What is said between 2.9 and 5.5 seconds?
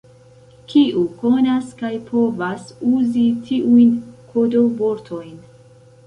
uzi tiujn kodo-vortojn?